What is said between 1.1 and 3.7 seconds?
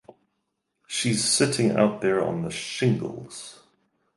sitting out there on the shingles.